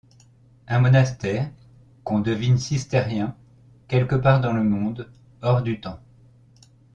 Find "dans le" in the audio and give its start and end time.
4.41-4.63